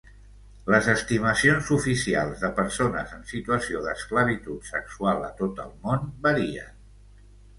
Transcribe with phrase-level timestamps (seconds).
[0.75, 6.75] Les estimacions oficials de persones en situació d'esclavitud sexual a tot el món varien.